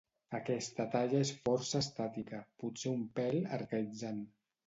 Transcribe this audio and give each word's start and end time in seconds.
Aquesta 0.35 0.85
talla 0.95 1.19
és 1.25 1.31
força 1.49 1.81
estàtica, 1.85 2.41
potser 2.63 2.93
un 2.95 3.05
pèl 3.19 3.39
arcaïtzant. 3.59 4.19